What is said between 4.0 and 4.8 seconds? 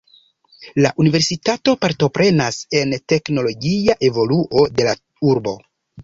evoluo